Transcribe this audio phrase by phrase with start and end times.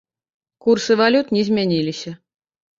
[0.67, 2.19] Курсы валют не змяніліся.